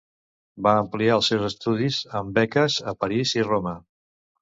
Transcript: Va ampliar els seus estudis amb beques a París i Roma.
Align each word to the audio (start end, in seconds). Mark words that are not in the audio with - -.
Va 0.67 0.73
ampliar 0.83 1.11
els 1.19 1.29
seus 1.33 1.45
estudis 1.51 2.01
amb 2.23 2.35
beques 2.41 2.81
a 2.93 2.99
París 3.07 3.39
i 3.41 3.49
Roma. 3.53 3.79